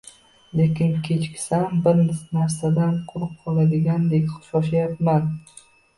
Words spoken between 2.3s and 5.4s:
narsadan quruq qoladigandek shoshayapman